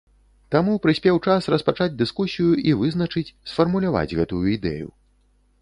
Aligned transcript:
Таму 0.53 0.77
прыспеў 0.85 1.19
час 1.33 1.49
распачаць 1.53 1.95
дыскусію 2.01 2.51
і 2.71 2.75
вызначыць, 2.81 3.33
сфармуляваць 3.53 4.11
гэтую 4.23 4.45
ідэю. 4.57 4.91